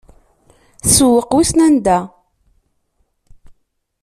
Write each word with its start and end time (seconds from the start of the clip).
Tssewweq 0.81 1.29
wissen 1.35 1.59
anda. 1.67 1.97